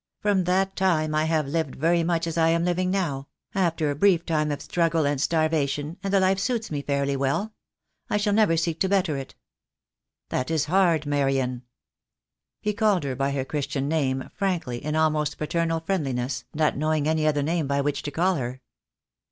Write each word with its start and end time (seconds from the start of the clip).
From 0.19 0.45
that 0.45 0.75
time 0.75 1.13
I 1.13 1.25
have 1.25 1.47
lived 1.47 1.75
very 1.75 2.01
much 2.01 2.25
as 2.25 2.35
I 2.35 2.49
am 2.49 2.65
living 2.65 2.89
now— 2.89 3.27
after 3.53 3.91
a 3.91 3.95
brief 3.95 4.25
time 4.25 4.51
of 4.51 4.59
struggle 4.59 5.05
and 5.05 5.21
starvation— 5.21 5.97
and 6.03 6.11
the 6.11 6.19
life 6.19 6.39
suits 6.39 6.71
me 6.71 6.81
fairly 6.81 7.15
well. 7.15 7.53
I 8.09 8.17
shall 8.17 8.33
never 8.33 8.57
seek 8.57 8.79
to 8.79 8.89
better 8.89 9.15
it." 9.15 9.35
"That 10.29 10.49
is 10.49 10.65
hard, 10.65 11.05
Marian." 11.05 11.61
He 12.61 12.73
called 12.73 13.03
her 13.03 13.15
by 13.15 13.29
her 13.33 13.45
Christian 13.45 13.87
name, 13.87 14.27
frankly, 14.33 14.83
in 14.83 14.95
almost 14.95 15.37
paternal 15.37 15.79
friendliness, 15.81 16.45
not 16.51 16.75
knowing 16.77 17.07
any 17.07 17.27
other 17.27 17.43
name 17.43 17.67
by 17.67 17.79
which 17.81 18.01
to 18.01 18.09
call 18.09 18.37
her. 18.37 18.59